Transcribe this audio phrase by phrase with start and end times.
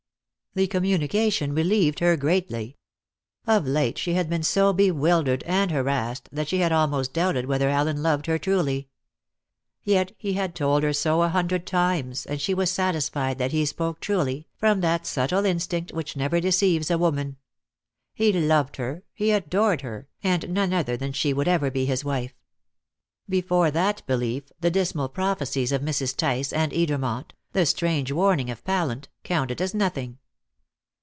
[0.53, 2.75] The communication relieved her greatly.
[3.47, 7.69] Of late she had been so bewildered and harassed that she had almost doubted whether
[7.69, 8.89] Allen loved her truly.
[9.81, 13.65] Yet he had told her so a hundred times, and she was satisfied that he
[13.65, 17.37] spoke truly, from that subtle instinct which never deceives a woman.
[18.13, 22.03] He loved her, he adored her, and none other than she would ever be his
[22.03, 22.33] wife.
[23.29, 26.13] Before that belief the dismal prophecies of Mrs.
[26.13, 30.17] Tice and Edermont, the strange warning of Pallant, counted as nothing.